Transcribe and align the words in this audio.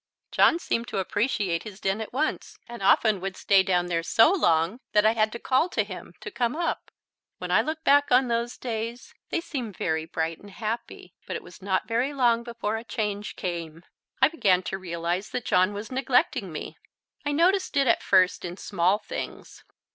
John 0.31 0.57
seemed 0.57 0.87
to 0.87 0.97
appreciate 0.97 1.61
his 1.61 1.79
den 1.79 2.01
at 2.01 2.11
once, 2.11 2.57
and 2.67 2.81
often 2.81 3.21
would 3.21 3.37
stay 3.37 3.61
down 3.61 3.85
there 3.85 4.01
so 4.01 4.31
long 4.31 4.79
that 4.93 5.05
I 5.05 5.11
had 5.11 5.31
to 5.33 5.37
call 5.37 5.69
to 5.69 5.83
him 5.83 6.15
to 6.21 6.31
come 6.31 6.55
up. 6.55 6.89
When 7.37 7.51
I 7.51 7.61
look 7.61 7.83
back 7.83 8.11
on 8.11 8.27
those 8.27 8.57
days 8.57 9.13
they 9.29 9.39
seem 9.39 9.71
very 9.71 10.05
bright 10.05 10.39
and 10.39 10.49
happy. 10.49 11.13
But 11.27 11.35
it 11.35 11.43
was 11.43 11.61
not 11.61 11.87
very 11.87 12.13
long 12.15 12.41
before 12.41 12.77
a 12.77 12.83
change 12.83 13.35
came. 13.35 13.83
I 14.19 14.27
began 14.27 14.63
to 14.63 14.79
realize 14.79 15.29
that 15.29 15.45
John 15.45 15.71
was 15.71 15.91
neglecting 15.91 16.51
me. 16.51 16.79
I 17.23 17.31
noticed 17.31 17.77
it 17.77 17.85
at 17.85 18.01
first 18.01 18.43
in 18.43 18.57
small 18.57 18.97
things. 18.97 19.63